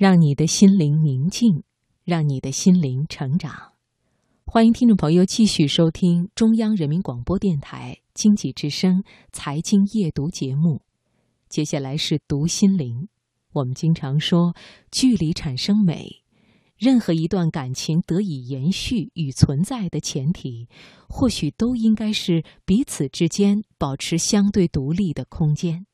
[0.00, 1.62] 让你的心灵宁静，
[2.04, 3.72] 让你的心灵成长。
[4.46, 10.80] 欢迎听众朋友继续收听中央人民广播电台经济之声财经夜读节目。
[11.50, 13.10] 接下来是读心灵。
[13.52, 14.54] 我们经常说，
[14.90, 16.22] 距离产生美。
[16.78, 20.66] 任何一段感情得以延续与存在的前提，
[21.10, 25.84] 或许都应该是彼此之间保持相对独立的空间。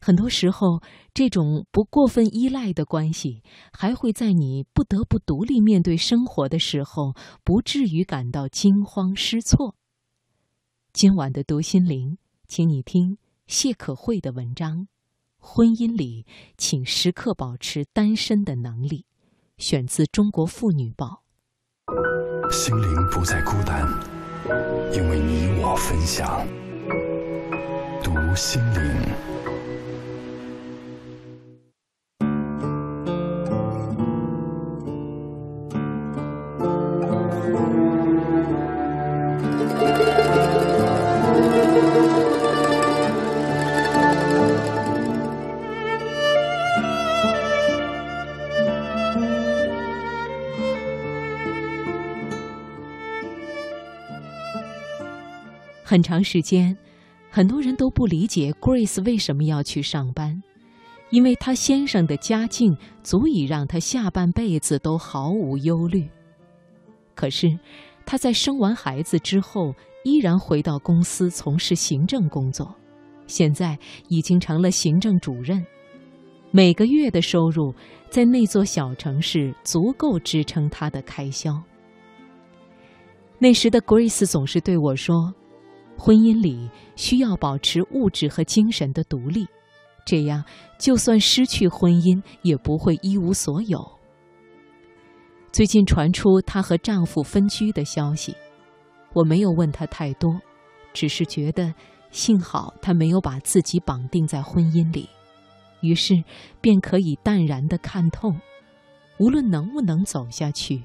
[0.00, 0.80] 很多时候，
[1.12, 3.42] 这种不过分依赖的关系，
[3.72, 7.14] 还会在你不得不独立面对生活的时候，
[7.44, 9.76] 不至于感到惊慌失措。
[10.92, 12.16] 今晚的读心灵，
[12.48, 14.88] 请你听谢可慧的文章：
[15.38, 19.04] 婚姻里，请时刻保持单身的能力。
[19.58, 21.22] 选自《中国妇女报》。
[22.50, 23.86] 心灵不再孤单，
[24.94, 26.46] 因为你我分享。
[28.02, 29.49] 读心灵。
[55.82, 56.76] 很长时间，
[57.32, 60.40] 很多人都不理解 Grace 为什么要去上班，
[61.10, 66.08] 因为她先生的家境足以让她下半辈子都毫无忧虑。
[67.16, 67.58] 可是，
[68.06, 72.74] 她在生完孩子之后，依然回到公司从事行政工作，
[73.26, 75.64] 现在已经成了行政主任，
[76.50, 77.74] 每个月的收入
[78.08, 81.62] 在那座小城市足够支撑她的开销。
[83.38, 85.34] 那时的 Grace 总是对我说。
[86.02, 89.46] 婚姻里需要保持物质和精神的独立，
[90.06, 90.42] 这样
[90.78, 93.78] 就算失去婚姻也不会一无所有。
[95.52, 98.34] 最近传出她和丈夫分居的消息，
[99.12, 100.40] 我没有问他太多，
[100.92, 101.72] 只是觉得
[102.10, 105.08] 幸好他没有把自己绑定在婚姻里，
[105.80, 106.22] 于是
[106.60, 108.34] 便可以淡然地看透，
[109.18, 110.82] 无论能不能走下去。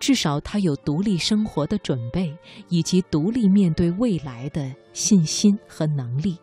[0.00, 2.36] 至少他有独立生活的准备，
[2.68, 6.36] 以及独立面对未来的信心和能力。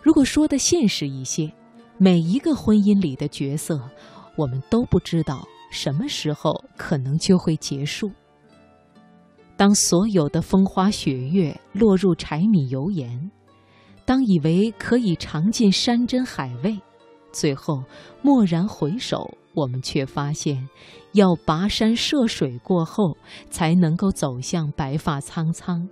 [0.00, 1.52] 如果说的现实一些，
[1.98, 3.78] 每一个婚姻里的角色，
[4.36, 8.10] 我们都不知道什么时候可能就会结束。
[9.60, 13.30] 当所有的风花雪月落入柴米油盐，
[14.06, 16.80] 当以为可以尝尽山珍海味，
[17.30, 17.84] 最后
[18.22, 19.30] 蓦然回首。
[19.52, 20.66] 我们却发现，
[21.12, 23.14] 要跋山涉水过后，
[23.50, 25.86] 才能够走向白发苍苍，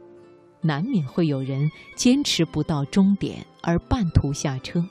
[0.63, 4.83] 难免会有人坚持不到终点而半途下车。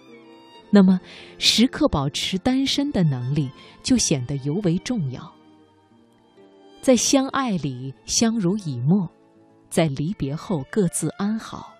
[0.69, 1.01] 那么，
[1.39, 3.49] 时刻保持单身的能力
[3.81, 5.33] 就显得尤为重要。
[6.87, 9.09] 在相爱里相濡以沫，
[9.69, 11.73] 在离别后各自安好。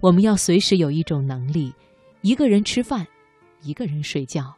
[0.00, 1.74] 我们要随时有一种能力：
[2.22, 3.06] 一个人吃饭，
[3.60, 4.56] 一个人睡觉。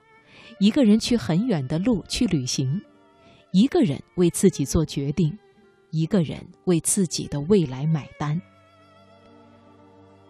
[0.60, 2.81] 一个人去很远的路去旅行，
[3.50, 5.37] 一个人为自己做决定，
[5.91, 8.41] 一个人为自己的未来买单。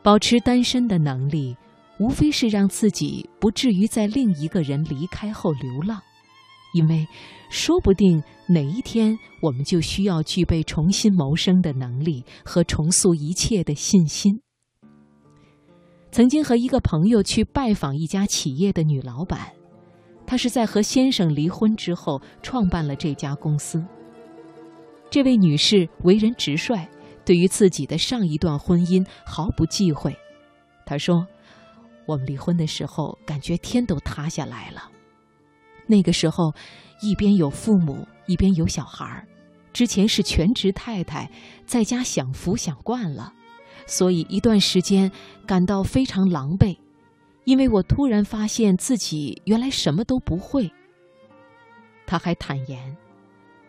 [0.03, 1.55] 保持单身的能力，
[1.99, 6.01] 无非是让自己不至于在另一个人离开后流浪，
[6.73, 7.07] 因为
[7.51, 14.41] 说不定哪一天我们就需要具备重新谋生的能力和重塑一切的信心。
[16.11, 19.53] 曾经和一个朋友去拜访一家企业的女老板。
[20.27, 23.85] 她是在和先生离婚之后创办了这家公司。
[25.11, 26.87] 这位女士为人直率，
[27.25, 30.17] 对于自己的上一段婚姻毫不忌讳。
[30.87, 31.27] 她说
[32.07, 34.89] ：“我们离婚的时候，感觉天都塌下来了。
[35.91, 36.55] 那个时候，
[37.03, 39.27] 一边有父母，一边有小孩儿，
[39.73, 41.29] 之前是全职太太，
[41.67, 43.33] 在家享福享惯了，
[43.87, 45.11] 所以一段时间
[45.47, 46.77] 感到非常狼狈。”
[47.45, 50.71] 因为我突然发现自己原来什么都不会。
[52.07, 52.97] 他还坦言，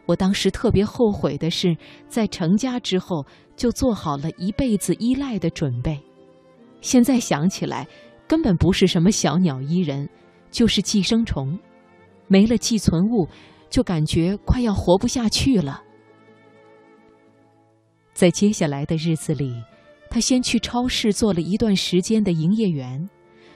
[0.06, 1.76] 我当时特别后悔的是，
[2.08, 3.26] 在成家之后
[3.56, 6.00] 就做好了一辈子依赖的准备。
[6.82, 7.88] 现在想起来，
[8.28, 10.08] 根本不是什么小鸟依人，
[10.52, 11.58] 就是寄生虫，
[12.32, 13.28] 没了寄存物，
[13.70, 15.84] 就感觉快要活不下去了。
[18.14, 19.62] 在接下来的日子里，
[20.10, 23.10] 他先去超市做了一段时间的营业员。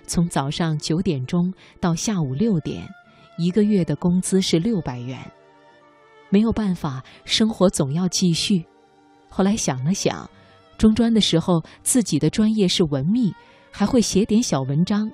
[0.05, 2.85] 从早上九点钟到下午六点，
[3.37, 5.17] 一个月的工资是六百元。
[6.29, 8.65] 没有办法，生活总要继续。
[9.29, 10.29] 后来想了想，
[10.77, 13.33] 中专的时候自己的专业是文秘，
[13.71, 15.09] 还会写点小文章，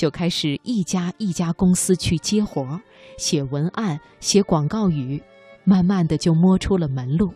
[0.00, 2.80] 就开始一家一家公司去接活儿，
[3.18, 5.22] 写文案、写广告语，
[5.62, 7.34] 慢慢的就摸出了门路。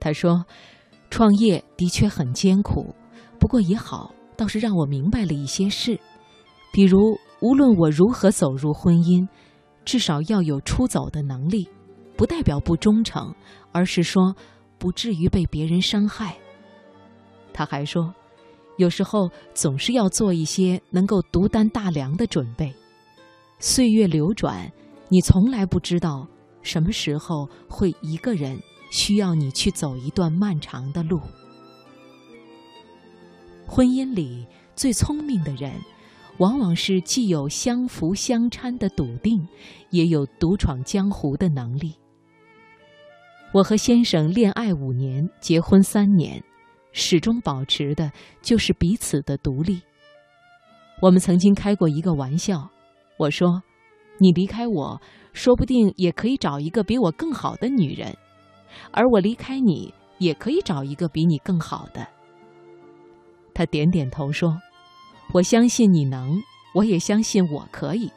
[0.00, 0.44] 他说
[1.10, 2.92] ：“创业的确很艰苦，
[3.38, 5.96] 不过也好，倒是让我明白了一些事，
[6.72, 6.98] 比如
[7.40, 9.24] 无论我如何走入婚姻，
[9.84, 11.68] 至少要有出走的能力，
[12.16, 13.32] 不代表不忠诚，
[13.70, 14.34] 而是说
[14.76, 16.36] 不至于被别人伤害。”
[17.54, 18.12] 他还说。
[18.76, 22.74] 有时候总是要做一些能够独担大梁的准备。
[23.58, 24.70] 岁月流转，
[25.08, 26.26] 你从来不知道
[26.62, 28.58] 什么时候会一个人
[28.90, 31.20] 需要你去走一段漫长的路。
[33.66, 35.72] 婚姻里最聪明的人，
[36.38, 39.48] 往往是既有相扶相搀的笃定，
[39.90, 41.94] 也有独闯江湖的能力。
[43.52, 46.42] 我和先生恋爱五年，结婚三年。
[46.98, 48.10] 始终保持的
[48.40, 49.82] 就是彼此的独立。
[51.02, 52.66] 我们曾经开过一个玩笑，
[53.18, 53.62] 我说
[54.18, 54.98] ：“你离开我，
[55.34, 58.16] 说不定也可以找一个比我更好的女人，
[58.92, 62.08] 而我离开你，也可以找一个比你更好的。”
[63.52, 64.58] 他点点头说
[65.34, 66.40] ：“我相信你能，
[66.74, 68.10] 我也相信我可以。”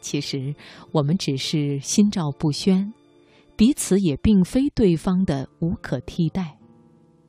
[0.00, 0.54] 其实
[0.90, 2.90] 我们只是心照不宣，
[3.56, 6.57] 彼此也并非对方的无可替代。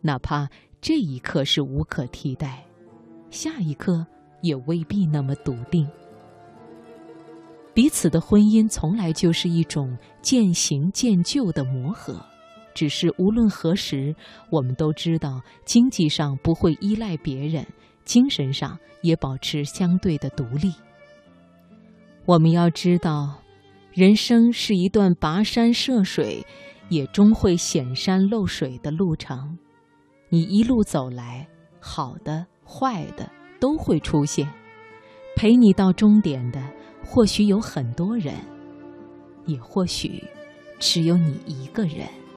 [0.01, 0.49] 哪怕
[0.81, 2.65] 这一刻是无可替代，
[3.29, 4.05] 下一刻
[4.41, 5.87] 也未必那么笃定。
[7.73, 12.19] 彼此的婚姻从来就是一种渐行渐就的磨合，
[12.73, 14.15] 只是无论何时，
[14.49, 17.65] 我们都知道经济上不会依赖别人，
[18.03, 20.73] 精神上也保持相对的独立。
[22.25, 23.41] 我们要知道，
[23.93, 26.45] 人生是一段跋山涉水，
[26.89, 29.57] 也终会显山露水的路程。
[30.29, 31.47] 你一路走来，
[31.79, 33.29] 好的、坏的
[33.59, 34.47] 都会出现。
[35.35, 36.61] 陪你到终点的，
[37.03, 38.35] 或许有很多人，
[39.45, 40.23] 也或许
[40.79, 42.07] 只有你一个人。